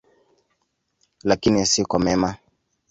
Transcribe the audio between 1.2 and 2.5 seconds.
Lakini si kwa mema.